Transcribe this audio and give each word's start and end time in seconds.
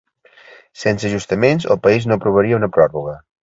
Sense 0.83 1.11
ajustaments, 1.11 1.69
el 1.77 1.81
país 1.87 2.11
no 2.13 2.21
aprovaria 2.21 2.61
una 2.63 2.75
pròrroga. 2.79 3.19